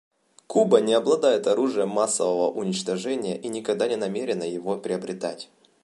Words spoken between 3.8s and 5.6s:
не намерена его приобретать.